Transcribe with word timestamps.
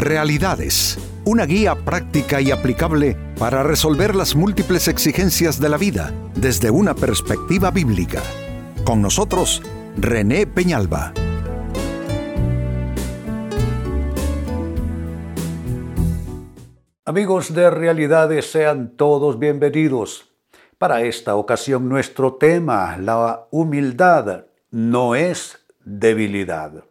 Realidades, 0.00 0.96
una 1.26 1.44
guía 1.44 1.74
práctica 1.74 2.40
y 2.40 2.50
aplicable 2.50 3.18
para 3.38 3.62
resolver 3.62 4.16
las 4.16 4.34
múltiples 4.34 4.88
exigencias 4.88 5.60
de 5.60 5.68
la 5.68 5.76
vida 5.76 6.10
desde 6.34 6.70
una 6.70 6.94
perspectiva 6.94 7.70
bíblica. 7.70 8.22
Con 8.82 9.02
nosotros, 9.02 9.62
René 9.98 10.46
Peñalba. 10.46 11.12
Amigos 17.04 17.52
de 17.52 17.68
Realidades, 17.68 18.50
sean 18.50 18.96
todos 18.96 19.38
bienvenidos. 19.38 20.30
Para 20.78 21.02
esta 21.02 21.36
ocasión 21.36 21.90
nuestro 21.90 22.36
tema, 22.36 22.96
la 22.96 23.48
humildad, 23.50 24.46
no 24.70 25.14
es 25.14 25.58
debilidad. 25.84 26.84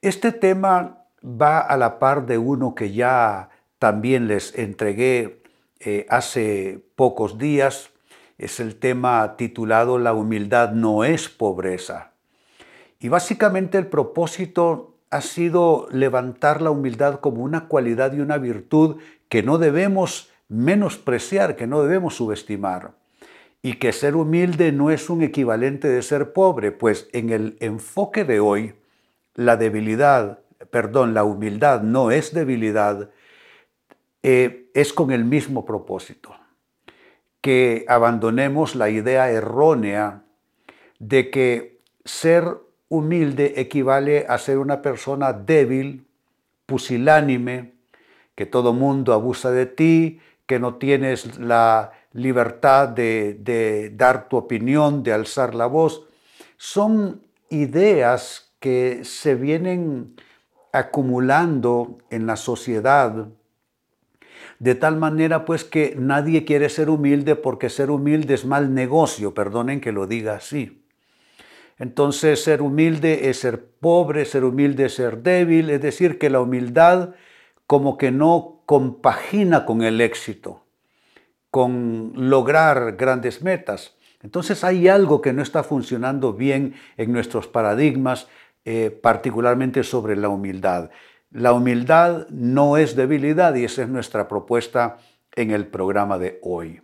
Este 0.00 0.32
tema 0.32 0.99
va 1.24 1.60
a 1.60 1.76
la 1.76 1.98
par 1.98 2.26
de 2.26 2.38
uno 2.38 2.74
que 2.74 2.92
ya 2.92 3.50
también 3.78 4.28
les 4.28 4.56
entregué 4.58 5.42
eh, 5.80 6.06
hace 6.08 6.84
pocos 6.96 7.38
días. 7.38 7.90
Es 8.38 8.60
el 8.60 8.76
tema 8.76 9.36
titulado 9.36 9.98
La 9.98 10.14
humildad 10.14 10.72
no 10.72 11.04
es 11.04 11.28
pobreza. 11.28 12.12
Y 12.98 13.08
básicamente 13.08 13.78
el 13.78 13.86
propósito 13.86 14.96
ha 15.10 15.20
sido 15.20 15.88
levantar 15.90 16.62
la 16.62 16.70
humildad 16.70 17.20
como 17.20 17.42
una 17.42 17.66
cualidad 17.66 18.12
y 18.12 18.20
una 18.20 18.38
virtud 18.38 18.96
que 19.28 19.42
no 19.42 19.58
debemos 19.58 20.30
menospreciar, 20.48 21.56
que 21.56 21.66
no 21.66 21.82
debemos 21.82 22.16
subestimar 22.16 22.92
y 23.62 23.74
que 23.74 23.92
ser 23.92 24.16
humilde 24.16 24.72
no 24.72 24.90
es 24.90 25.10
un 25.10 25.22
equivalente 25.22 25.88
de 25.88 26.02
ser 26.02 26.32
pobre, 26.32 26.72
pues 26.72 27.08
en 27.12 27.30
el 27.30 27.56
enfoque 27.60 28.24
de 28.24 28.40
hoy, 28.40 28.74
la 29.34 29.56
debilidad, 29.56 30.40
perdón, 30.70 31.14
la 31.14 31.24
humildad 31.24 31.82
no 31.82 32.10
es 32.10 32.32
debilidad, 32.32 33.10
eh, 34.22 34.70
es 34.74 34.92
con 34.92 35.10
el 35.10 35.24
mismo 35.24 35.64
propósito, 35.64 36.34
que 37.40 37.84
abandonemos 37.88 38.74
la 38.74 38.90
idea 38.90 39.30
errónea 39.30 40.22
de 40.98 41.30
que 41.30 41.78
ser 42.04 42.44
humilde 42.88 43.54
equivale 43.56 44.26
a 44.28 44.38
ser 44.38 44.58
una 44.58 44.82
persona 44.82 45.32
débil, 45.32 46.06
pusilánime, 46.66 47.72
que 48.34 48.46
todo 48.46 48.72
mundo 48.72 49.12
abusa 49.12 49.50
de 49.50 49.66
ti, 49.66 50.20
que 50.46 50.58
no 50.58 50.76
tienes 50.76 51.38
la 51.38 51.92
libertad 52.12 52.88
de, 52.88 53.92
dar 53.94 54.28
tu 54.28 54.36
opinión, 54.36 55.02
de 55.02 55.12
alzar 55.12 55.54
la 55.54 55.66
voz, 55.66 56.06
son 56.56 57.22
ideas 57.48 58.52
que 58.58 59.04
se 59.04 59.34
vienen 59.34 60.16
acumulando 60.72 61.98
en 62.10 62.26
la 62.26 62.36
sociedad 62.36 63.28
de 64.58 64.74
tal 64.74 64.96
manera 64.96 65.44
pues 65.44 65.64
que 65.64 65.94
nadie 65.98 66.44
quiere 66.44 66.68
ser 66.68 66.90
humilde 66.90 67.34
porque 67.36 67.70
ser 67.70 67.90
humilde 67.90 68.34
es 68.34 68.44
mal 68.44 68.74
negocio, 68.74 69.32
perdonen 69.34 69.80
que 69.80 69.92
lo 69.92 70.06
diga 70.06 70.34
así. 70.34 70.84
Entonces 71.78 72.44
ser 72.44 72.60
humilde 72.60 73.30
es 73.30 73.40
ser 73.40 73.64
pobre, 73.64 74.26
ser 74.26 74.44
humilde 74.44 74.86
es 74.86 74.94
ser 74.94 75.22
débil, 75.22 75.70
es 75.70 75.80
decir, 75.80 76.18
que 76.18 76.28
la 76.28 76.40
humildad 76.40 77.14
como 77.66 77.96
que 77.96 78.10
no 78.10 78.62
compagina 78.66 79.64
con 79.64 79.82
el 79.82 80.00
éxito 80.00 80.64
con 81.50 82.12
lograr 82.14 82.96
grandes 82.96 83.42
metas. 83.42 83.96
Entonces 84.22 84.64
hay 84.64 84.88
algo 84.88 85.20
que 85.20 85.32
no 85.32 85.42
está 85.42 85.62
funcionando 85.62 86.32
bien 86.32 86.74
en 86.96 87.12
nuestros 87.12 87.48
paradigmas, 87.48 88.28
eh, 88.64 88.90
particularmente 88.90 89.82
sobre 89.84 90.16
la 90.16 90.28
humildad. 90.28 90.90
La 91.30 91.52
humildad 91.52 92.26
no 92.28 92.76
es 92.76 92.96
debilidad 92.96 93.54
y 93.54 93.64
esa 93.64 93.82
es 93.82 93.88
nuestra 93.88 94.28
propuesta 94.28 94.98
en 95.36 95.50
el 95.50 95.66
programa 95.66 96.18
de 96.18 96.38
hoy. 96.42 96.82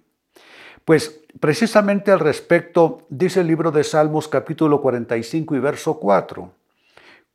Pues 0.84 1.20
precisamente 1.40 2.12
al 2.12 2.20
respecto 2.20 3.06
dice 3.08 3.40
el 3.40 3.48
libro 3.48 3.72
de 3.72 3.82
Salmos 3.82 4.28
capítulo 4.28 4.80
45 4.80 5.56
y 5.56 5.58
verso 5.58 5.98
4. 5.98 6.52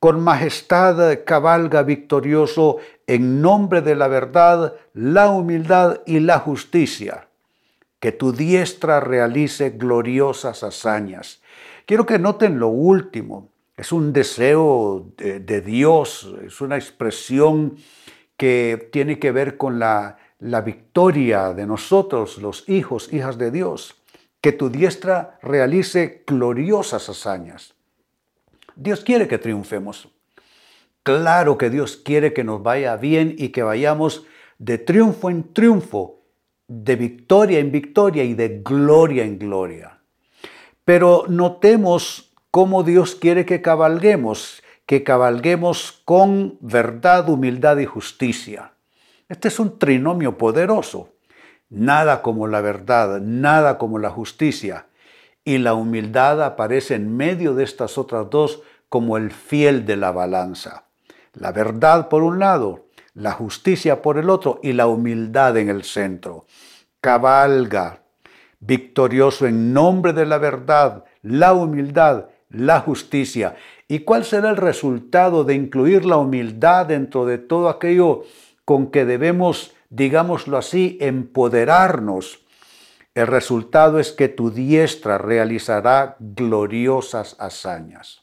Con 0.00 0.24
majestad 0.24 1.20
cabalga 1.24 1.82
victorioso 1.82 2.78
en 3.06 3.42
nombre 3.42 3.82
de 3.82 3.94
la 3.94 4.08
verdad, 4.08 4.74
la 4.94 5.28
humildad 5.28 6.00
y 6.06 6.18
la 6.20 6.38
justicia. 6.38 7.28
Que 8.00 8.10
tu 8.10 8.32
diestra 8.32 8.98
realice 8.98 9.70
gloriosas 9.70 10.64
hazañas. 10.64 11.40
Quiero 11.86 12.04
que 12.06 12.18
noten 12.18 12.58
lo 12.58 12.68
último. 12.68 13.51
Es 13.82 13.90
un 13.90 14.12
deseo 14.12 15.12
de, 15.16 15.60
Dios, 15.60 16.32
es 16.46 16.60
una 16.60 16.76
expresión 16.76 17.78
que 18.36 18.88
tiene 18.92 19.18
que 19.18 19.32
ver 19.32 19.56
con 19.56 19.80
la, 19.80 20.18
la 20.38 20.60
victoria 20.60 21.52
de 21.52 21.66
nosotros, 21.66 22.38
los 22.38 22.68
hijos, 22.68 23.12
hijas 23.12 23.38
de 23.38 23.50
Dios. 23.50 24.00
Que 24.40 24.52
tu 24.52 24.70
diestra 24.70 25.36
realice 25.42 26.22
gloriosas 26.28 27.08
hazañas. 27.08 27.74
Dios 28.76 29.00
quiere 29.00 29.26
que 29.26 29.38
triunfemos. 29.38 30.08
Claro 31.02 31.58
que 31.58 31.68
Dios 31.68 31.96
quiere 31.96 32.32
que 32.32 32.44
nos 32.44 32.62
vaya 32.62 32.94
bien 32.94 33.34
y 33.36 33.48
que 33.48 33.64
vayamos 33.64 34.24
de 34.58 34.78
triunfo 34.78 35.28
en 35.28 35.52
triunfo, 35.52 36.20
de 36.68 36.94
victoria 36.94 37.58
en 37.58 37.72
victoria 37.72 38.22
y 38.22 38.34
de 38.34 38.60
gloria 38.62 39.24
en 39.24 39.40
gloria. 39.40 39.98
Pero 40.84 41.24
notemos 41.28 42.31
cómo 42.52 42.82
Dios 42.82 43.14
quiere 43.14 43.46
que 43.46 43.62
cabalguemos, 43.62 44.62
que 44.84 45.02
cabalguemos 45.02 46.02
con 46.04 46.58
verdad, 46.60 47.30
humildad 47.30 47.78
y 47.78 47.86
justicia. 47.86 48.74
Este 49.30 49.48
es 49.48 49.58
un 49.58 49.78
trinomio 49.78 50.36
poderoso. 50.36 51.14
Nada 51.70 52.20
como 52.20 52.46
la 52.46 52.60
verdad, 52.60 53.22
nada 53.22 53.78
como 53.78 53.98
la 53.98 54.10
justicia 54.10 54.86
y 55.46 55.56
la 55.56 55.72
humildad 55.72 56.44
aparece 56.44 56.94
en 56.94 57.16
medio 57.16 57.54
de 57.54 57.64
estas 57.64 57.96
otras 57.96 58.28
dos 58.28 58.60
como 58.90 59.16
el 59.16 59.30
fiel 59.30 59.86
de 59.86 59.96
la 59.96 60.12
balanza. 60.12 60.84
La 61.32 61.52
verdad 61.52 62.10
por 62.10 62.22
un 62.22 62.38
lado, 62.38 62.84
la 63.14 63.32
justicia 63.32 64.02
por 64.02 64.18
el 64.18 64.28
otro 64.28 64.60
y 64.62 64.74
la 64.74 64.88
humildad 64.88 65.56
en 65.56 65.70
el 65.70 65.84
centro. 65.84 66.44
Cabalga, 67.00 68.02
victorioso 68.60 69.46
en 69.46 69.72
nombre 69.72 70.12
de 70.12 70.26
la 70.26 70.36
verdad, 70.36 71.04
la 71.22 71.54
humildad, 71.54 72.26
la 72.52 72.80
justicia. 72.80 73.56
¿Y 73.88 74.00
cuál 74.00 74.24
será 74.24 74.50
el 74.50 74.56
resultado 74.56 75.44
de 75.44 75.54
incluir 75.54 76.04
la 76.04 76.16
humildad 76.16 76.86
dentro 76.86 77.26
de 77.26 77.38
todo 77.38 77.68
aquello 77.68 78.22
con 78.64 78.90
que 78.90 79.04
debemos, 79.04 79.74
digámoslo 79.90 80.56
así, 80.56 80.96
empoderarnos 81.00 82.42
el 83.14 83.26
resultado 83.26 83.98
es 83.98 84.12
que 84.12 84.28
tu 84.28 84.50
diestra 84.50 85.18
realizará 85.18 86.16
gloriosas 86.18 87.36
hazañas. 87.38 88.22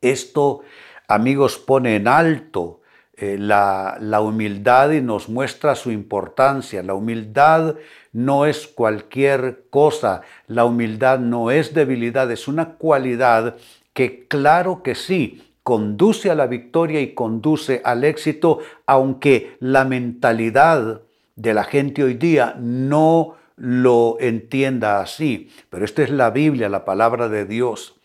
Esto, 0.00 0.62
amigos, 1.06 1.58
pone 1.58 1.94
en 1.94 2.08
alto 2.08 2.80
eh, 3.14 3.36
la, 3.38 3.96
la 4.00 4.20
humildad 4.20 4.90
y 4.90 5.00
nos 5.00 5.28
muestra 5.28 5.76
su 5.76 5.92
importancia. 5.92 6.82
La 6.82 6.94
humildad 6.94 7.76
no 8.12 8.46
es 8.46 8.66
cualquier 8.66 9.64
cosa, 9.70 10.22
la 10.46 10.64
humildad 10.64 11.18
no 11.18 11.50
es 11.50 11.74
debilidad, 11.74 12.30
es 12.30 12.46
una 12.46 12.74
cualidad 12.74 13.56
que 13.94 14.26
claro 14.28 14.82
que 14.82 14.94
sí, 14.94 15.42
conduce 15.62 16.30
a 16.30 16.34
la 16.34 16.46
victoria 16.46 17.00
y 17.00 17.14
conduce 17.14 17.80
al 17.84 18.04
éxito, 18.04 18.58
aunque 18.86 19.56
la 19.60 19.84
mentalidad 19.84 21.02
de 21.36 21.54
la 21.54 21.64
gente 21.64 22.02
hoy 22.02 22.14
día 22.14 22.56
no 22.58 23.36
lo 23.56 24.16
entienda 24.20 25.00
así, 25.00 25.50
pero 25.70 25.84
esta 25.84 26.02
es 26.02 26.10
la 26.10 26.30
Biblia, 26.30 26.68
la 26.68 26.84
palabra 26.84 27.28
de 27.28 27.46
Dios. 27.46 27.96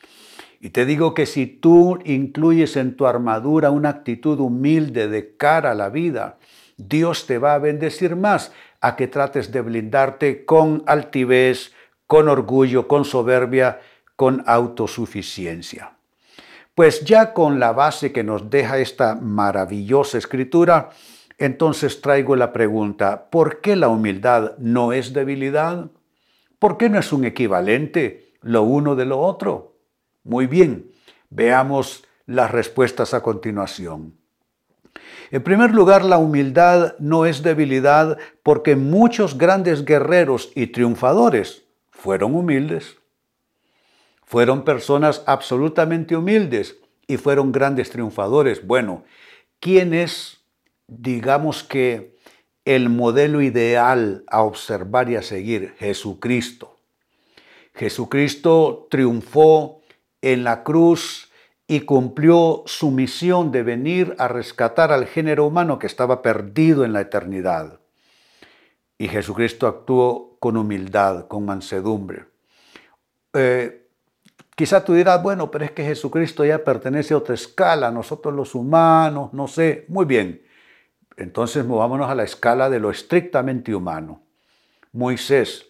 Y 0.59 0.69
te 0.69 0.85
digo 0.85 1.13
que 1.13 1.25
si 1.25 1.45
tú 1.45 2.00
incluyes 2.06 2.75
en 2.78 2.95
tu 2.95 3.06
armadura 3.06 3.71
una 3.71 3.89
actitud 3.89 4.39
humilde 4.39 5.07
de 5.07 5.36
cara 5.36 5.71
a 5.71 5.75
la 5.75 5.89
vida, 5.89 6.38
Dios 6.77 7.25
te 7.25 7.38
va 7.38 7.56
a 7.56 7.59
bendecir 7.59 8.15
más 8.15 8.51
a 8.81 8.95
que 8.95 9.07
trates 9.07 9.51
de 9.51 9.62
blindarte 9.62 10.45
con 10.45 10.83
altivez, 10.85 11.74
con 12.06 12.29
orgullo, 12.29 12.88
con 12.88 13.06
soberbia, 13.06 13.79
con 14.15 14.44
autosuficiencia. 14.47 15.97
Pues 16.75 17.03
ya 17.03 17.33
con 17.33 17.59
la 17.59 17.71
base 17.71 18.12
que 18.12 18.24
nos 18.24 18.50
deja 18.50 18.77
esta 18.77 19.15
maravillosa 19.15 20.18
escritura, 20.18 20.91
entonces 21.38 22.01
traigo 22.01 22.35
la 22.35 22.53
pregunta, 22.53 23.29
¿por 23.29 23.62
qué 23.62 23.75
la 23.75 23.89
humildad 23.89 24.57
no 24.57 24.94
es 24.94 25.13
debilidad? 25.13 25.91
¿Por 26.59 26.77
qué 26.77 26.89
no 26.89 27.00
es 27.00 27.13
un 27.13 27.25
equivalente 27.25 28.33
lo 28.41 28.63
uno 28.63 28.95
de 28.95 29.06
lo 29.06 29.19
otro? 29.19 29.77
Muy 30.23 30.47
bien, 30.47 30.91
veamos 31.30 32.03
las 32.25 32.51
respuestas 32.51 33.13
a 33.13 33.21
continuación. 33.21 34.18
En 35.31 35.44
primer 35.44 35.73
lugar, 35.73 36.03
la 36.03 36.17
humildad 36.17 36.95
no 36.99 37.25
es 37.25 37.44
debilidad 37.44 38.17
porque 38.44 38.75
muchos 38.75 39.38
grandes 39.38 39.85
guerreros 39.85 40.51
y 40.55 40.67
triunfadores 40.67 41.63
fueron 41.91 42.35
humildes. 42.35 42.97
Fueron 44.23 44.63
personas 44.63 45.23
absolutamente 45.25 46.15
humildes 46.15 46.77
y 47.07 47.17
fueron 47.17 47.51
grandes 47.51 47.89
triunfadores. 47.89 48.65
Bueno, 48.65 49.03
¿quién 49.59 49.94
es 49.94 50.38
digamos 50.88 51.63
que, 51.63 52.15
el 52.65 52.89
modelo 52.89 53.41
ideal 53.41 54.25
a 54.27 54.41
observar 54.41 55.09
y 55.09 55.15
a 55.15 55.21
seguir, 55.21 55.73
Jesucristo. 55.79 56.75
Jesucristo 57.73 58.88
triunfó 58.91 59.79
en 60.21 60.44
la 60.44 60.63
cruz 60.63 61.26
y 61.68 61.81
cumplió 61.81 62.64
su 62.66 62.92
misión 62.92 63.52
de 63.52 63.62
venir 63.62 64.16
a 64.18 64.30
rescatar 64.30 64.94
al 64.94 65.06
género 65.06 65.46
humano 65.46 65.78
que 65.78 65.88
estaba 65.88 66.22
perdido 66.22 66.86
en 66.86 66.94
la 66.94 67.02
eternidad. 67.02 67.80
Y 68.98 69.10
Jesucristo 69.10 69.68
actuó 69.68 70.38
con 70.40 70.56
humildad, 70.56 71.28
con 71.28 71.46
mansedumbre. 71.46 72.25
Eh, 73.34 73.86
quizá 74.56 74.84
tú 74.84 74.94
dirás, 74.94 75.22
bueno, 75.22 75.52
pero 75.52 75.66
es 75.66 75.72
que 75.72 75.84
Jesucristo 75.84 76.46
ya 76.46 76.64
pertenece 76.64 77.14
a 77.14 77.18
otra 77.18 77.36
escala, 77.36 77.92
nosotros 77.92 78.34
los 78.34 78.56
humanos, 78.56 79.34
no 79.34 79.48
sé, 79.48 79.86
muy 79.90 80.06
bien. 80.06 80.42
Entonces 81.18 81.66
movámonos 81.66 82.10
a 82.10 82.16
la 82.16 82.24
escala 82.24 82.69
de 82.69 82.80
lo 82.80 82.92
estrictamente 82.92 83.75
humano. 83.75 84.22
Moisés. 84.94 85.66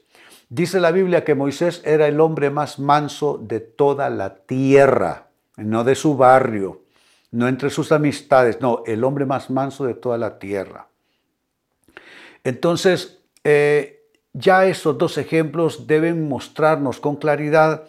Dice 0.50 0.80
la 0.80 0.92
Biblia 0.92 1.26
que 1.26 1.36
Moisés 1.36 1.82
era 1.84 2.08
el 2.08 2.22
hombre 2.22 2.50
más 2.50 2.80
manso 2.80 3.38
de 3.38 3.60
toda 3.60 4.10
la 4.10 4.36
tierra, 4.36 5.27
no 5.58 5.84
de 5.84 5.96
su 5.96 6.16
barrio, 6.16 6.84
no 7.32 7.48
entre 7.48 7.70
sus 7.70 7.92
amistades, 7.92 8.62
no, 8.62 8.84
el 8.86 9.04
hombre 9.04 9.26
más 9.26 9.50
manso 9.50 9.86
de 9.86 9.94
toda 9.94 10.18
la 10.18 10.40
tierra. 10.40 10.88
Entonces, 12.44 13.20
eh, 13.44 14.06
ya 14.34 14.66
esos 14.66 14.98
dos 14.98 15.18
ejemplos 15.18 15.88
deben 15.88 16.28
mostrarnos 16.28 17.00
con 17.00 17.16
claridad 17.18 17.88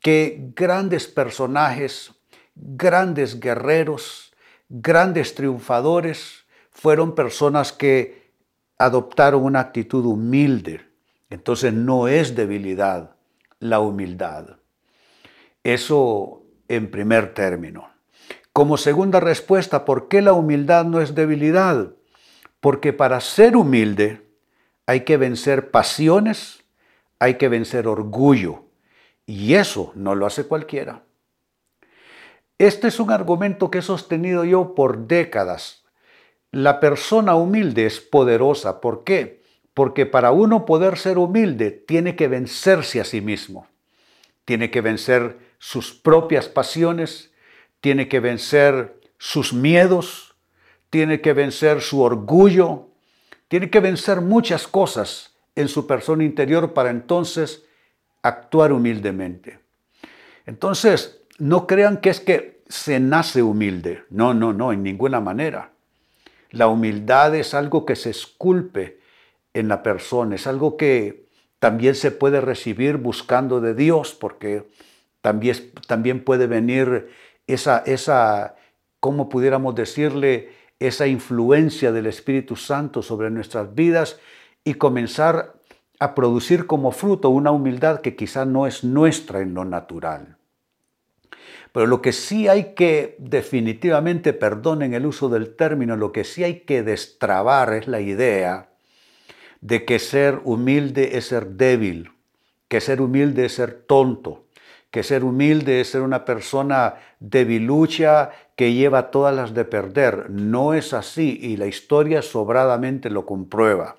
que 0.00 0.52
grandes 0.54 1.06
personajes, 1.06 2.12
grandes 2.54 3.38
guerreros, 3.38 4.32
grandes 4.68 5.34
triunfadores, 5.34 6.46
fueron 6.70 7.14
personas 7.14 7.72
que 7.72 8.32
adoptaron 8.78 9.44
una 9.44 9.60
actitud 9.60 10.04
humilde. 10.06 10.80
Entonces 11.28 11.72
no 11.72 12.08
es 12.08 12.34
debilidad 12.34 13.16
la 13.58 13.80
humildad. 13.80 14.56
Eso 15.62 16.39
en 16.70 16.88
primer 16.88 17.34
término. 17.34 17.90
Como 18.52 18.76
segunda 18.76 19.18
respuesta, 19.18 19.84
¿por 19.84 20.06
qué 20.06 20.22
la 20.22 20.32
humildad 20.32 20.84
no 20.84 21.00
es 21.00 21.16
debilidad? 21.16 21.94
Porque 22.60 22.92
para 22.92 23.20
ser 23.20 23.56
humilde 23.56 24.22
hay 24.86 25.00
que 25.00 25.16
vencer 25.16 25.72
pasiones, 25.72 26.62
hay 27.18 27.34
que 27.34 27.48
vencer 27.48 27.88
orgullo. 27.88 28.66
Y 29.26 29.54
eso 29.54 29.90
no 29.96 30.14
lo 30.14 30.26
hace 30.26 30.44
cualquiera. 30.44 31.02
Este 32.58 32.86
es 32.86 33.00
un 33.00 33.10
argumento 33.10 33.70
que 33.70 33.78
he 33.78 33.82
sostenido 33.82 34.44
yo 34.44 34.76
por 34.76 35.08
décadas. 35.08 35.84
La 36.52 36.78
persona 36.78 37.34
humilde 37.34 37.86
es 37.86 38.00
poderosa. 38.00 38.80
¿Por 38.80 39.02
qué? 39.02 39.42
Porque 39.74 40.06
para 40.06 40.30
uno 40.30 40.66
poder 40.66 40.98
ser 40.98 41.18
humilde 41.18 41.72
tiene 41.72 42.14
que 42.14 42.28
vencerse 42.28 43.00
a 43.00 43.04
sí 43.04 43.20
mismo. 43.20 43.66
Tiene 44.44 44.70
que 44.70 44.80
vencer 44.82 45.49
sus 45.60 45.92
propias 45.92 46.48
pasiones, 46.48 47.32
tiene 47.80 48.08
que 48.08 48.18
vencer 48.18 48.98
sus 49.18 49.52
miedos, 49.52 50.34
tiene 50.88 51.20
que 51.20 51.34
vencer 51.34 51.82
su 51.82 52.00
orgullo, 52.00 52.88
tiene 53.46 53.70
que 53.70 53.80
vencer 53.80 54.22
muchas 54.22 54.66
cosas 54.66 55.36
en 55.54 55.68
su 55.68 55.86
persona 55.86 56.24
interior 56.24 56.72
para 56.72 56.90
entonces 56.90 57.64
actuar 58.22 58.72
humildemente. 58.72 59.60
Entonces, 60.46 61.20
no 61.38 61.66
crean 61.66 61.98
que 61.98 62.10
es 62.10 62.20
que 62.20 62.62
se 62.68 62.98
nace 62.98 63.42
humilde. 63.42 64.04
No, 64.08 64.32
no, 64.32 64.54
no, 64.54 64.72
en 64.72 64.82
ninguna 64.82 65.20
manera. 65.20 65.72
La 66.50 66.68
humildad 66.68 67.34
es 67.34 67.52
algo 67.52 67.84
que 67.84 67.96
se 67.96 68.10
esculpe 68.10 68.98
en 69.52 69.68
la 69.68 69.82
persona, 69.82 70.36
es 70.36 70.46
algo 70.46 70.76
que 70.78 71.26
también 71.58 71.94
se 71.94 72.10
puede 72.10 72.40
recibir 72.40 72.96
buscando 72.96 73.60
de 73.60 73.74
Dios, 73.74 74.14
porque 74.14 74.66
también, 75.20 75.56
también 75.86 76.24
puede 76.24 76.46
venir 76.46 77.10
esa, 77.46 77.78
esa, 77.86 78.56
¿cómo 79.00 79.28
pudiéramos 79.28 79.74
decirle? 79.74 80.60
esa 80.80 81.06
influencia 81.06 81.92
del 81.92 82.06
Espíritu 82.06 82.56
Santo 82.56 83.02
sobre 83.02 83.30
nuestras 83.30 83.74
vidas 83.74 84.18
y 84.64 84.74
comenzar 84.74 85.54
a 86.00 86.14
producir 86.14 86.66
como 86.66 86.90
fruto 86.90 87.28
una 87.28 87.50
humildad 87.50 88.00
que 88.00 88.16
quizá 88.16 88.46
no 88.46 88.66
es 88.66 88.82
nuestra 88.82 89.42
en 89.42 89.52
lo 89.52 89.66
natural. 89.66 90.38
Pero 91.72 91.86
lo 91.86 92.00
que 92.00 92.12
sí 92.12 92.48
hay 92.48 92.74
que 92.74 93.14
definitivamente, 93.18 94.32
perdonen 94.32 94.94
el 94.94 95.04
uso 95.04 95.28
del 95.28 95.54
término, 95.54 95.94
lo 95.96 96.10
que 96.10 96.24
sí 96.24 96.42
hay 96.42 96.60
que 96.60 96.82
destrabar 96.82 97.74
es 97.74 97.86
la 97.86 98.00
idea 98.00 98.70
de 99.60 99.84
que 99.84 99.98
ser 99.98 100.40
humilde 100.44 101.18
es 101.18 101.26
ser 101.26 101.46
débil, 101.50 102.10
que 102.68 102.80
ser 102.80 103.02
humilde 103.02 103.44
es 103.44 103.52
ser 103.52 103.82
tonto, 103.86 104.46
que 104.90 105.02
ser 105.02 105.24
humilde 105.24 105.80
es 105.80 105.90
ser 105.90 106.02
una 106.02 106.24
persona 106.24 106.94
debilucha 107.20 108.30
que 108.56 108.72
lleva 108.72 109.10
todas 109.10 109.34
las 109.34 109.54
de 109.54 109.64
perder. 109.64 110.30
No 110.30 110.74
es 110.74 110.92
así 110.92 111.38
y 111.40 111.56
la 111.56 111.66
historia 111.66 112.22
sobradamente 112.22 113.08
lo 113.08 113.24
comprueba. 113.24 113.96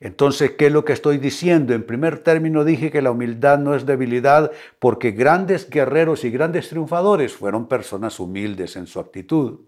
Entonces, 0.00 0.52
¿qué 0.52 0.66
es 0.66 0.72
lo 0.72 0.84
que 0.84 0.92
estoy 0.92 1.18
diciendo? 1.18 1.74
En 1.74 1.84
primer 1.84 2.18
término 2.18 2.64
dije 2.64 2.90
que 2.90 3.02
la 3.02 3.10
humildad 3.10 3.58
no 3.58 3.74
es 3.74 3.86
debilidad 3.86 4.52
porque 4.78 5.10
grandes 5.10 5.70
guerreros 5.70 6.24
y 6.24 6.30
grandes 6.30 6.68
triunfadores 6.68 7.32
fueron 7.32 7.66
personas 7.66 8.20
humildes 8.20 8.76
en 8.76 8.86
su 8.86 9.00
actitud. 9.00 9.60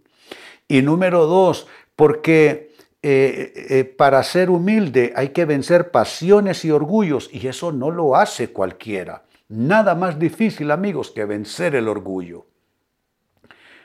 Y 0.66 0.82
número 0.82 1.26
dos, 1.26 1.66
porque 1.96 2.72
eh, 3.02 3.52
eh, 3.70 3.84
para 3.84 4.22
ser 4.22 4.50
humilde 4.50 5.12
hay 5.16 5.30
que 5.30 5.46
vencer 5.46 5.90
pasiones 5.90 6.64
y 6.64 6.70
orgullos 6.70 7.30
y 7.32 7.46
eso 7.46 7.72
no 7.72 7.90
lo 7.90 8.16
hace 8.16 8.50
cualquiera. 8.50 9.22
Nada 9.48 9.94
más 9.94 10.18
difícil, 10.18 10.70
amigos, 10.70 11.10
que 11.10 11.24
vencer 11.24 11.74
el 11.74 11.88
orgullo. 11.88 12.46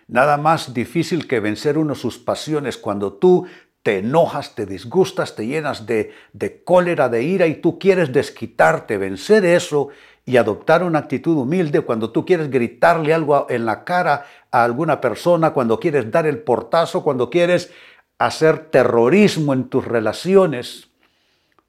Nada 0.08 0.38
más 0.38 0.74
difícil 0.74 1.26
que 1.28 1.40
vencer 1.40 1.78
uno 1.78 1.96
sus 1.96 2.18
pasiones 2.18 2.78
cuando 2.78 3.14
tú 3.14 3.48
te 3.82 4.00
enojas, 4.00 4.56
te 4.56 4.66
disgustas, 4.66 5.36
te 5.36 5.48
llenas 5.48 5.86
de, 5.86 6.12
de 6.34 6.64
cólera, 6.64 7.08
de 7.08 7.24
ira 7.24 7.48
y 7.48 7.56
tú 7.56 7.80
quieres 7.80 8.12
desquitarte, 8.12 8.98
vencer 8.98 9.46
eso 9.46 9.90
y 10.26 10.38
adoptar 10.38 10.84
una 10.84 11.00
actitud 11.00 11.38
humilde 11.38 11.82
cuando 11.82 12.12
tú 12.12 12.26
quieres 12.26 12.50
gritarle 12.50 13.14
algo 13.14 13.48
en 13.50 13.66
la 13.66 13.86
cara 13.86 14.26
a 14.52 14.64
alguna 14.64 15.00
persona, 15.00 15.52
cuando 15.52 15.80
quieres 15.80 16.12
dar 16.12 16.28
el 16.28 16.40
portazo, 16.40 17.04
cuando 17.04 17.30
quieres 17.30 17.72
hacer 18.18 18.70
terrorismo 18.70 19.54
en 19.54 19.70
tus 19.70 19.86
relaciones, 19.86 20.90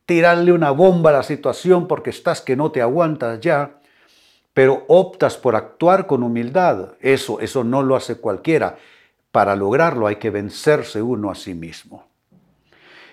tirarle 0.07 0.53
una 0.53 0.73
bomba 0.73 1.11
a 1.11 1.15
la 1.15 1.23
situación 1.23 1.87
porque 1.87 2.11
estás 2.11 2.41
que 2.41 2.57
no 2.57 2.71
te 2.71 2.83
aguantas 2.83 3.41
ya 3.41 3.79
pero 4.55 4.85
optas 4.87 5.37
por 5.37 5.57
actuar 5.57 6.07
con 6.07 6.23
humildad. 6.23 6.95
Eso, 7.01 7.41
eso 7.41 7.65
no 7.65 7.83
lo 7.83 7.97
hace 7.97 8.17
cualquiera. 8.17 8.77
Para 9.33 9.57
lograrlo 9.57 10.07
hay 10.07 10.17
que 10.17 10.31
vencerse 10.31 11.03
uno 11.03 11.31
a 11.31 11.35
sí 11.35 11.55
mismo. 11.55 12.07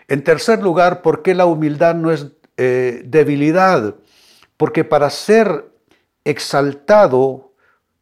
En 0.07 0.23
tercer 0.23 0.61
lugar, 0.61 1.01
¿por 1.01 1.23
qué 1.23 1.33
la 1.33 1.45
humildad 1.45 1.95
no 1.95 2.11
es 2.11 2.27
eh, 2.57 3.01
debilidad? 3.05 3.95
Porque 4.55 4.83
para 4.83 5.09
ser 5.09 5.71
exaltado 6.23 7.51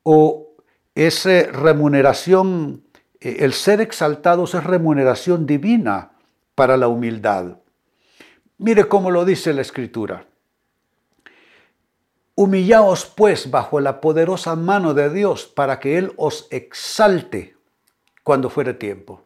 o 0.03 0.49
esa 0.95 1.43
remuneración, 1.43 2.83
eh, 3.21 3.37
el 3.39 3.53
ser 3.53 3.79
exaltado 3.79 4.43
es 4.43 4.63
remuneración 4.63 5.45
divina 5.45 6.11
para 6.55 6.75
la 6.75 6.89
humildad. 6.89 7.57
Mire 8.57 8.89
cómo 8.89 9.11
lo 9.11 9.23
dice 9.23 9.53
la 9.53 9.61
Escritura. 9.61 10.25
Humillaos 12.39 13.05
pues 13.05 13.51
bajo 13.51 13.81
la 13.81 13.99
poderosa 13.99 14.55
mano 14.55 14.93
de 14.93 15.09
Dios 15.09 15.45
para 15.45 15.77
que 15.77 15.97
Él 15.97 16.13
os 16.15 16.47
exalte 16.51 17.57
cuando 18.23 18.49
fuere 18.49 18.73
tiempo. 18.73 19.25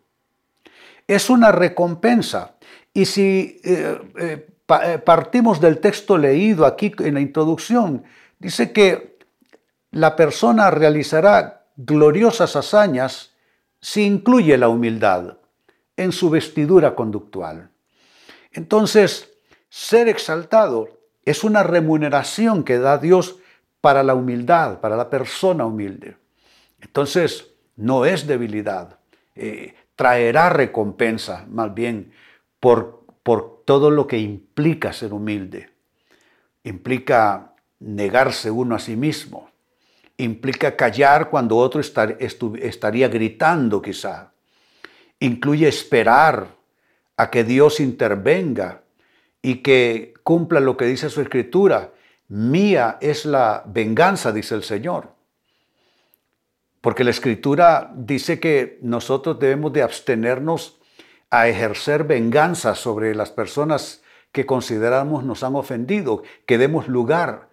Es 1.06 1.30
una 1.30 1.52
recompensa. 1.52 2.56
Y 2.92 3.06
si 3.06 3.62
eh, 3.64 4.02
eh, 4.18 4.48
eh, 4.68 4.98
partimos 4.98 5.62
del 5.62 5.78
texto 5.78 6.18
leído 6.18 6.66
aquí 6.66 6.92
en 6.98 7.14
la 7.14 7.20
introducción, 7.20 8.04
dice 8.40 8.72
que 8.72 9.20
la 9.92 10.16
persona 10.16 10.72
realizará 10.72 11.68
gloriosas 11.76 12.56
hazañas 12.56 13.36
si 13.80 14.06
incluye 14.06 14.58
la 14.58 14.70
humildad 14.70 15.38
en 15.98 16.14
su 16.14 16.32
vestidura 16.32 16.96
conductual. 16.96 17.70
Entonces, 18.54 19.30
ser 19.70 20.08
exaltado 20.08 21.03
es 21.26 21.44
una 21.44 21.64
remuneración 21.64 22.64
que 22.64 22.80
da 22.80 22.98
Dios 22.98 23.40
para 23.82 24.04
la 24.04 24.16
humildad, 24.16 24.80
para 24.80 24.96
la 24.96 25.10
persona 25.10 25.66
humilde. 25.66 26.18
Entonces, 26.82 27.52
no 27.76 28.06
es 28.06 28.28
debilidad. 28.28 29.00
Eh, 29.36 29.74
traerá 29.96 30.50
recompensa, 30.50 31.46
más 31.50 31.74
bien, 31.74 32.12
por, 32.60 33.06
por 33.24 33.64
todo 33.66 33.90
lo 33.90 34.08
que 34.08 34.18
implica 34.18 34.94
ser 34.94 35.14
humilde. 35.14 35.70
Implica 36.64 37.54
negarse 37.80 38.52
uno 38.52 38.76
a 38.76 38.80
sí 38.80 38.96
mismo. 38.96 39.50
Implica 40.18 40.76
callar 40.76 41.30
cuando 41.30 41.58
otro 41.58 41.82
estaría 41.82 43.08
gritando 43.08 43.82
quizá. 43.82 44.32
incluye 45.20 45.68
esperar 45.68 46.48
a 47.16 47.30
que 47.30 47.44
Dios 47.44 47.80
intervenga 47.80 48.82
y 49.44 49.58
que 49.58 50.16
cumpla 50.24 50.60
lo 50.60 50.76
que 50.78 50.86
dice 50.86 51.12
su 51.12 51.22
escritura. 51.22 51.92
Mía 52.30 52.98
es 53.02 53.26
la 53.26 53.62
venganza, 53.68 54.32
dice 54.32 54.56
el 54.56 54.64
Señor. 54.64 55.10
Porque 56.82 57.04
la 57.04 57.12
escritura 57.12 57.92
dice 57.94 58.40
que 58.40 58.80
nosotros 58.82 59.38
debemos 59.40 59.72
de 59.74 59.84
abstenernos 59.84 60.80
a 61.30 61.48
ejercer 61.48 62.06
venganza 62.06 62.74
sobre 62.74 63.14
las 63.14 63.32
personas 63.32 64.02
que 64.32 64.46
consideramos 64.46 65.24
nos 65.24 65.44
han 65.44 65.56
ofendido, 65.56 66.24
que 66.46 66.58
demos 66.58 66.88
lugar 66.88 67.50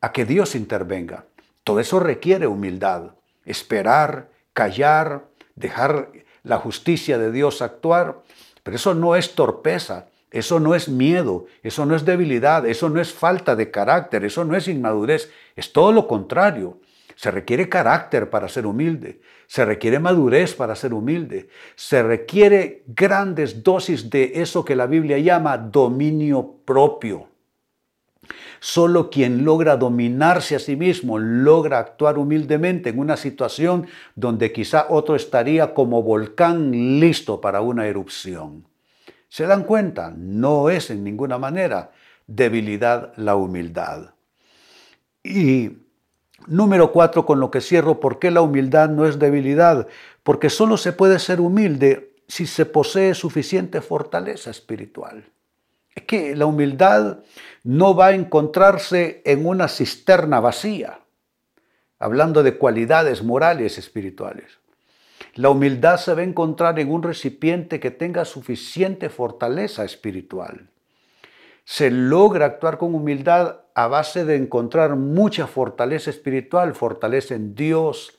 a 0.00 0.12
que 0.12 0.24
Dios 0.24 0.54
intervenga. 0.54 1.24
Todo 1.64 1.80
eso 1.80 1.98
requiere 1.98 2.46
humildad, 2.46 3.12
esperar, 3.44 4.28
callar, 4.52 5.24
dejar 5.54 6.10
la 6.42 6.58
justicia 6.58 7.18
de 7.18 7.32
Dios 7.32 7.62
actuar, 7.62 8.22
pero 8.62 8.76
eso 8.76 8.94
no 8.94 9.16
es 9.16 9.34
torpeza, 9.34 10.08
eso 10.32 10.58
no 10.58 10.74
es 10.74 10.88
miedo, 10.88 11.46
eso 11.62 11.84
no 11.84 11.94
es 11.94 12.04
debilidad, 12.04 12.66
eso 12.66 12.88
no 12.88 13.00
es 13.00 13.12
falta 13.12 13.54
de 13.54 13.70
carácter, 13.70 14.24
eso 14.24 14.44
no 14.44 14.56
es 14.56 14.66
inmadurez, 14.66 15.30
es 15.54 15.72
todo 15.72 15.92
lo 15.92 16.08
contrario. 16.08 16.80
Se 17.14 17.30
requiere 17.30 17.68
carácter 17.68 18.30
para 18.30 18.48
ser 18.48 18.66
humilde, 18.66 19.20
se 19.46 19.66
requiere 19.66 19.98
madurez 19.98 20.54
para 20.54 20.74
ser 20.74 20.94
humilde, 20.94 21.48
se 21.76 22.02
requiere 22.02 22.82
grandes 22.86 23.62
dosis 23.62 24.08
de 24.08 24.32
eso 24.36 24.64
que 24.64 24.74
la 24.74 24.86
Biblia 24.86 25.18
llama 25.18 25.58
dominio 25.58 26.56
propio. 26.64 27.28
Solo 28.60 29.10
quien 29.10 29.44
logra 29.44 29.76
dominarse 29.76 30.56
a 30.56 30.60
sí 30.60 30.76
mismo 30.76 31.18
logra 31.18 31.78
actuar 31.78 32.16
humildemente 32.16 32.90
en 32.90 32.98
una 32.98 33.16
situación 33.16 33.86
donde 34.14 34.52
quizá 34.52 34.86
otro 34.88 35.14
estaría 35.14 35.74
como 35.74 36.02
volcán 36.02 36.70
listo 37.00 37.40
para 37.40 37.60
una 37.60 37.86
erupción. 37.86 38.71
¿Se 39.32 39.46
dan 39.46 39.64
cuenta? 39.64 40.12
No 40.14 40.68
es 40.68 40.90
en 40.90 41.02
ninguna 41.02 41.38
manera 41.38 41.90
debilidad 42.26 43.14
la 43.16 43.34
humildad. 43.34 44.10
Y 45.24 45.70
número 46.46 46.92
cuatro, 46.92 47.24
con 47.24 47.40
lo 47.40 47.50
que 47.50 47.62
cierro, 47.62 47.98
¿por 47.98 48.18
qué 48.18 48.30
la 48.30 48.42
humildad 48.42 48.90
no 48.90 49.06
es 49.06 49.18
debilidad? 49.18 49.88
Porque 50.22 50.50
solo 50.50 50.76
se 50.76 50.92
puede 50.92 51.18
ser 51.18 51.40
humilde 51.40 52.14
si 52.28 52.46
se 52.46 52.66
posee 52.66 53.14
suficiente 53.14 53.80
fortaleza 53.80 54.50
espiritual. 54.50 55.24
Es 55.94 56.02
que 56.02 56.36
la 56.36 56.44
humildad 56.44 57.20
no 57.64 57.96
va 57.96 58.08
a 58.08 58.14
encontrarse 58.14 59.22
en 59.24 59.46
una 59.46 59.68
cisterna 59.68 60.40
vacía, 60.40 61.00
hablando 61.98 62.42
de 62.42 62.58
cualidades 62.58 63.22
morales 63.22 63.78
espirituales. 63.78 64.61
La 65.34 65.48
humildad 65.48 65.96
se 65.96 66.12
va 66.14 66.20
a 66.20 66.24
encontrar 66.24 66.78
en 66.78 66.92
un 66.92 67.02
recipiente 67.02 67.80
que 67.80 67.90
tenga 67.90 68.24
suficiente 68.24 69.08
fortaleza 69.08 69.84
espiritual. 69.84 70.68
Se 71.64 71.90
logra 71.90 72.46
actuar 72.46 72.76
con 72.76 72.94
humildad 72.94 73.60
a 73.74 73.86
base 73.86 74.24
de 74.24 74.36
encontrar 74.36 74.96
mucha 74.96 75.46
fortaleza 75.46 76.10
espiritual, 76.10 76.74
fortaleza 76.74 77.34
en 77.34 77.54
Dios, 77.54 78.18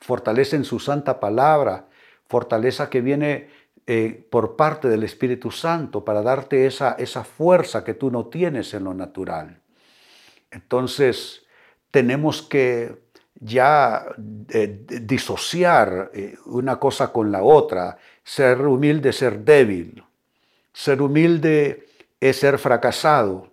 fortaleza 0.00 0.56
en 0.56 0.64
su 0.64 0.78
santa 0.78 1.20
palabra, 1.20 1.88
fortaleza 2.26 2.88
que 2.88 3.02
viene 3.02 3.48
eh, 3.86 4.26
por 4.30 4.56
parte 4.56 4.88
del 4.88 5.02
Espíritu 5.02 5.50
Santo 5.50 6.04
para 6.04 6.22
darte 6.22 6.66
esa, 6.66 6.92
esa 6.92 7.24
fuerza 7.24 7.84
que 7.84 7.92
tú 7.92 8.10
no 8.10 8.26
tienes 8.26 8.72
en 8.72 8.84
lo 8.84 8.94
natural. 8.94 9.60
Entonces, 10.50 11.44
tenemos 11.90 12.40
que 12.40 13.03
ya 13.44 14.06
eh, 14.48 14.84
disociar 15.02 16.10
eh, 16.14 16.36
una 16.46 16.76
cosa 16.76 17.12
con 17.12 17.30
la 17.30 17.42
otra. 17.42 17.98
Ser 18.22 18.62
humilde 18.62 19.10
es 19.10 19.16
ser 19.16 19.40
débil. 19.40 20.02
Ser 20.72 21.02
humilde 21.02 21.86
es 22.18 22.36
ser 22.38 22.58
fracasado. 22.58 23.52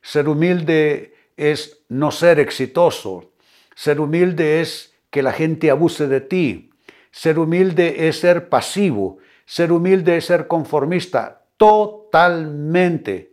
Ser 0.00 0.28
humilde 0.28 1.14
es 1.36 1.80
no 1.88 2.12
ser 2.12 2.38
exitoso. 2.38 3.32
Ser 3.74 3.98
humilde 3.98 4.60
es 4.60 4.94
que 5.10 5.22
la 5.22 5.32
gente 5.32 5.70
abuse 5.70 6.06
de 6.06 6.20
ti. 6.20 6.70
Ser 7.10 7.38
humilde 7.38 8.06
es 8.08 8.20
ser 8.20 8.48
pasivo. 8.48 9.18
Ser 9.46 9.72
humilde 9.72 10.16
es 10.16 10.26
ser 10.26 10.46
conformista. 10.46 11.42
Totalmente, 11.56 13.32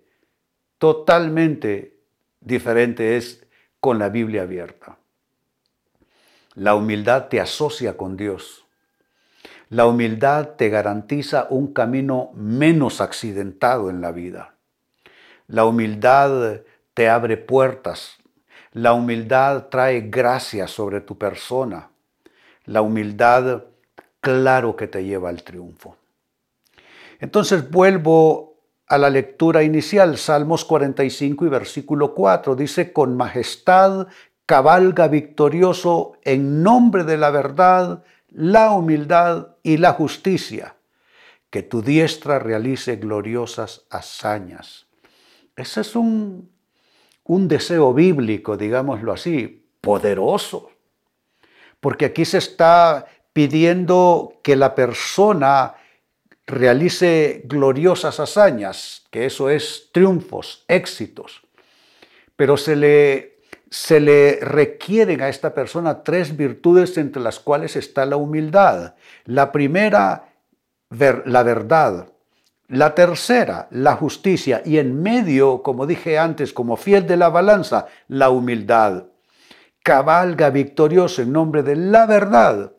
totalmente 0.80 1.98
diferente 2.40 3.18
es 3.18 3.46
con 3.80 4.00
la 4.00 4.10
Biblia 4.10 4.44
abierta. 4.44 5.01
La 6.56 6.76
humildad 6.76 7.28
te 7.30 7.40
asocia 7.40 7.96
con 7.96 8.18
Dios. 8.18 8.66
La 9.70 9.86
humildad 9.86 10.50
te 10.58 10.68
garantiza 10.68 11.48
un 11.50 11.74
camino 11.74 12.32
menos 12.34 13.00
accidentado 13.00 13.90
en 13.90 14.02
la 14.02 14.12
vida. 14.12 14.56
La 15.48 15.64
humildad 15.64 16.62
te 16.94 17.08
abre 17.08 17.38
puertas. 17.38 18.18
La 18.74 18.92
humildad 18.94 19.68
trae 19.70 20.02
gracia 20.02 20.68
sobre 20.68 21.00
tu 21.00 21.18
persona. 21.18 21.90
La 22.66 22.82
humildad, 22.82 23.64
claro 24.20 24.76
que 24.76 24.88
te 24.88 25.06
lleva 25.06 25.30
al 25.30 25.44
triunfo. 25.44 25.96
Entonces 27.22 27.70
vuelvo 27.70 28.58
a 28.88 28.98
la 28.98 29.10
lectura 29.10 29.64
inicial, 29.64 30.18
Salmos 30.18 30.66
45 30.66 31.46
y 31.46 31.50
versículo 31.50 32.14
4. 32.14 32.56
Dice, 32.56 32.92
con 32.92 33.16
majestad 33.16 34.08
cabalga 34.46 35.08
victorioso 35.08 36.14
en 36.24 36.64
nombre 36.64 37.04
de 37.04 37.18
la 37.18 37.32
verdad, 37.32 38.04
la 38.30 38.72
humildad 38.72 39.56
y 39.64 39.78
la 39.78 39.94
justicia. 39.94 40.76
Que 41.50 41.64
tu 41.64 41.82
diestra 41.82 42.40
realice 42.40 42.96
gloriosas 42.96 43.84
hazañas. 43.90 44.88
Ese 45.56 45.82
es 45.82 45.96
un, 45.96 46.50
un 47.24 47.48
deseo 47.48 47.94
bíblico, 47.94 48.58
digámoslo 48.58 49.12
así, 49.12 49.66
poderoso. 49.82 50.72
Porque 51.80 52.06
aquí 52.06 52.26
se 52.26 52.38
está 52.38 53.06
pidiendo 53.34 54.40
que 54.44 54.56
la 54.56 54.76
persona 54.76 55.76
realice 56.46 57.42
gloriosas 57.46 58.20
hazañas, 58.20 59.06
que 59.10 59.26
eso 59.26 59.50
es 59.50 59.90
triunfos, 59.92 60.66
éxitos. 60.68 61.42
Pero 62.36 62.58
se 62.58 62.76
le 62.76 63.31
se 63.72 64.02
le 64.02 64.38
requieren 64.42 65.22
a 65.22 65.30
esta 65.30 65.54
persona 65.54 66.04
tres 66.04 66.36
virtudes 66.36 66.98
entre 66.98 67.22
las 67.22 67.40
cuales 67.40 67.78
está 67.78 68.06
la 68.06 68.18
humildad. 68.18 68.96
La 69.24 69.54
primera, 69.54 70.28
la 70.90 71.44
verdad. 71.44 72.10
La 72.68 72.94
tercera, 72.94 73.70
la 73.72 73.96
justicia. 73.96 74.62
Y 74.66 74.78
en 74.78 75.02
medio, 75.02 75.64
como 75.64 75.88
dije 75.88 76.20
antes, 76.20 76.52
como 76.52 76.76
fiel 76.76 77.08
de 77.08 77.16
la 77.16 77.30
balanza, 77.30 77.88
la 78.10 78.30
humildad. 78.30 79.06
Cabalga 79.84 80.50
victorioso 80.50 81.22
en 81.22 81.32
nombre 81.32 81.64
de 81.64 81.78
la 81.78 82.06
verdad, 82.06 82.74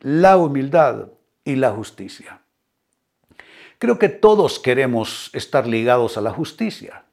la 0.00 0.36
humildad 0.36 1.08
y 1.42 1.56
la 1.56 1.70
justicia. 1.70 2.42
Creo 3.78 3.98
que 3.98 4.10
todos 4.10 4.58
queremos 4.58 5.30
estar 5.32 5.66
ligados 5.66 6.18
a 6.18 6.20
la 6.20 6.30
justicia. 6.30 7.03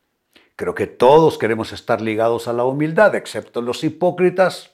Creo 0.62 0.76
que 0.76 0.86
todos 0.86 1.40
queremos 1.40 1.74
estar 1.74 2.02
ligados 2.02 2.48
a 2.48 2.54
la 2.54 2.66
humildad, 2.66 3.16
excepto 3.16 3.64
los 3.64 3.84
hipócritas, 3.84 4.70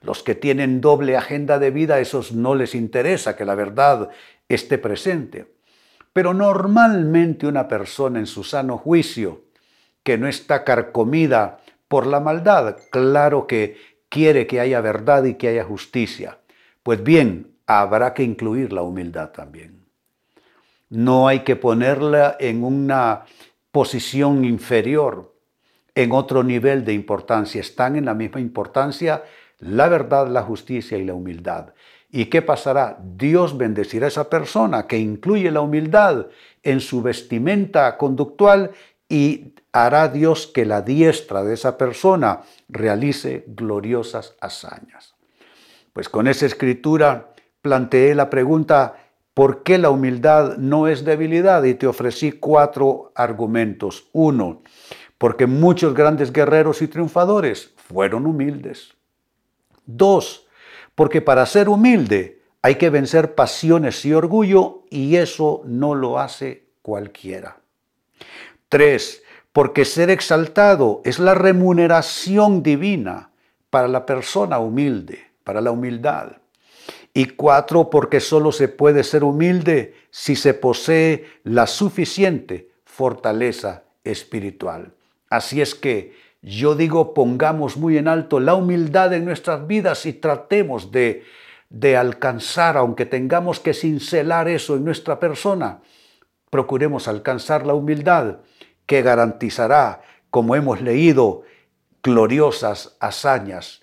los 0.00 0.22
que 0.22 0.34
tienen 0.34 0.80
doble 0.80 1.14
agenda 1.14 1.58
de 1.58 1.70
vida, 1.70 1.96
a 1.96 2.00
esos 2.00 2.32
no 2.32 2.54
les 2.54 2.74
interesa 2.74 3.36
que 3.36 3.44
la 3.44 3.54
verdad 3.54 4.08
esté 4.48 4.78
presente. 4.78 5.52
Pero 6.14 6.32
normalmente 6.32 7.46
una 7.46 7.68
persona 7.68 8.18
en 8.18 8.26
su 8.26 8.44
sano 8.44 8.78
juicio, 8.78 9.42
que 10.02 10.16
no 10.16 10.26
está 10.26 10.64
carcomida 10.64 11.58
por 11.86 12.06
la 12.06 12.20
maldad, 12.20 12.78
claro 12.90 13.46
que 13.46 13.76
quiere 14.08 14.46
que 14.46 14.60
haya 14.60 14.80
verdad 14.80 15.24
y 15.24 15.34
que 15.34 15.48
haya 15.48 15.64
justicia. 15.64 16.38
Pues 16.82 17.02
bien, 17.02 17.58
habrá 17.66 18.14
que 18.14 18.22
incluir 18.22 18.72
la 18.72 18.80
humildad 18.80 19.32
también. 19.32 19.84
No 20.88 21.28
hay 21.28 21.40
que 21.40 21.56
ponerla 21.56 22.38
en 22.40 22.64
una 22.64 23.26
posición 23.76 24.46
inferior, 24.46 25.34
en 25.94 26.12
otro 26.12 26.42
nivel 26.42 26.82
de 26.86 26.94
importancia. 26.94 27.60
Están 27.60 27.96
en 27.96 28.06
la 28.06 28.14
misma 28.14 28.40
importancia 28.40 29.22
la 29.58 29.90
verdad, 29.90 30.28
la 30.28 30.40
justicia 30.40 30.96
y 30.96 31.04
la 31.04 31.12
humildad. 31.12 31.74
¿Y 32.10 32.24
qué 32.24 32.40
pasará? 32.40 32.98
Dios 33.02 33.58
bendecirá 33.58 34.06
a 34.06 34.08
esa 34.08 34.30
persona 34.30 34.86
que 34.86 34.96
incluye 34.96 35.50
la 35.50 35.60
humildad 35.60 36.28
en 36.62 36.80
su 36.80 37.02
vestimenta 37.02 37.98
conductual 37.98 38.70
y 39.10 39.52
hará 39.72 40.08
Dios 40.08 40.46
que 40.46 40.64
la 40.64 40.80
diestra 40.80 41.44
de 41.44 41.52
esa 41.52 41.76
persona 41.76 42.40
realice 42.70 43.44
gloriosas 43.46 44.36
hazañas. 44.40 45.16
Pues 45.92 46.08
con 46.08 46.28
esa 46.28 46.46
escritura 46.46 47.34
planteé 47.60 48.14
la 48.14 48.30
pregunta, 48.30 49.05
¿Por 49.36 49.62
qué 49.64 49.76
la 49.76 49.90
humildad 49.90 50.56
no 50.56 50.88
es 50.88 51.04
debilidad? 51.04 51.62
Y 51.64 51.74
te 51.74 51.86
ofrecí 51.86 52.32
cuatro 52.32 53.12
argumentos. 53.14 54.08
Uno, 54.14 54.62
porque 55.18 55.46
muchos 55.46 55.92
grandes 55.92 56.32
guerreros 56.32 56.80
y 56.80 56.88
triunfadores 56.88 57.74
fueron 57.76 58.24
humildes. 58.24 58.94
Dos, 59.84 60.46
porque 60.94 61.20
para 61.20 61.44
ser 61.44 61.68
humilde 61.68 62.40
Hay 62.62 62.76
que 62.76 62.90
vencer 62.90 63.34
pasiones 63.34 64.04
y 64.06 64.14
orgullo 64.14 64.84
y 64.90 65.16
eso 65.16 65.62
no 65.66 65.94
lo 65.94 66.18
hace 66.18 66.64
cualquiera. 66.82 67.58
Tres, 68.68 69.22
porque 69.52 69.84
ser 69.84 70.10
exaltado 70.10 71.02
es 71.04 71.20
la 71.20 71.34
remuneración 71.34 72.64
divina 72.64 73.30
para 73.70 73.86
la 73.86 74.04
persona 74.04 74.58
humilde, 74.58 75.30
para 75.44 75.60
la 75.60 75.70
humildad. 75.70 76.38
Y 77.16 77.28
cuatro, 77.28 77.88
porque 77.88 78.20
solo 78.20 78.52
se 78.52 78.68
puede 78.68 79.02
ser 79.02 79.24
humilde 79.24 79.94
si 80.10 80.36
se 80.36 80.52
posee 80.52 81.24
la 81.44 81.66
suficiente 81.66 82.68
fortaleza 82.84 83.84
espiritual. 84.04 84.92
Así 85.30 85.62
es 85.62 85.74
que 85.74 86.14
yo 86.42 86.74
digo, 86.74 87.14
pongamos 87.14 87.78
muy 87.78 87.96
en 87.96 88.06
alto 88.06 88.38
la 88.38 88.54
humildad 88.54 89.14
en 89.14 89.24
nuestras 89.24 89.66
vidas 89.66 90.04
y 90.04 90.12
tratemos 90.12 90.92
de, 90.92 91.24
de 91.70 91.96
alcanzar, 91.96 92.76
aunque 92.76 93.06
tengamos 93.06 93.60
que 93.60 93.72
cincelar 93.72 94.46
eso 94.46 94.76
en 94.76 94.84
nuestra 94.84 95.18
persona, 95.18 95.80
procuremos 96.50 97.08
alcanzar 97.08 97.64
la 97.64 97.72
humildad 97.72 98.40
que 98.84 99.00
garantizará, 99.00 100.02
como 100.28 100.54
hemos 100.54 100.82
leído, 100.82 101.44
gloriosas 102.02 102.98
hazañas, 103.00 103.80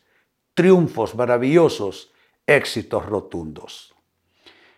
triunfos 0.54 1.16
maravillosos 1.16 2.12
éxitos 2.48 3.06
rotundos. 3.06 3.94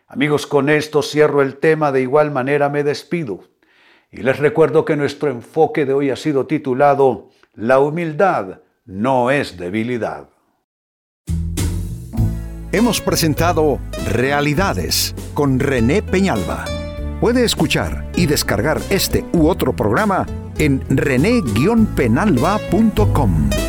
Amigos, 0.08 0.46
con 0.46 0.70
esto 0.70 1.02
cierro 1.02 1.42
el 1.42 1.58
tema, 1.58 1.92
de 1.92 2.02
igual 2.02 2.32
manera 2.32 2.70
me 2.70 2.84
despido. 2.84 3.44
Y 4.12 4.18
les 4.18 4.38
recuerdo 4.38 4.86
que 4.86 4.96
nuestro 4.96 5.30
enfoque 5.30 5.86
de 5.86 5.94
hoy 5.94 6.10
ha 6.10 6.16
sido 6.16 6.46
titulado 6.46 7.30
La 7.54 7.80
humildad 7.80 8.62
no 8.86 9.32
es 9.32 9.58
debilidad. 9.58 10.30
Hemos 12.72 13.02
presentado 13.02 13.80
Realidades 14.12 15.16
con 15.34 15.60
René 15.60 16.04
Peñalba. 16.04 16.66
Puede 17.20 17.46
escuchar 17.46 18.12
y 18.16 18.28
descargar 18.28 18.80
este 18.90 19.26
u 19.34 19.48
otro 19.48 19.76
programa 19.76 20.26
en 20.58 20.82
rene-penalba.com. 20.90 23.65